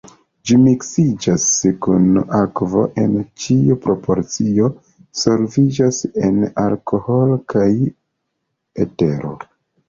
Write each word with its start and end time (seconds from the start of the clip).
Ĝi 0.49 0.55
miksiĝas 0.59 1.43
kun 1.87 2.07
akvo 2.37 2.81
en 3.01 3.13
ĉiu 3.43 3.77
proporcio, 3.83 4.71
solviĝas 5.25 6.01
en 6.31 6.41
alkoholo 6.63 7.39
kaj 7.55 7.69
etero. 8.87 9.37